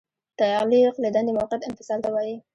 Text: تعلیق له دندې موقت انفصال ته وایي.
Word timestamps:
تعلیق 0.39 0.93
له 1.03 1.09
دندې 1.15 1.31
موقت 1.39 1.61
انفصال 1.69 1.99
ته 2.03 2.09
وایي. 2.13 2.35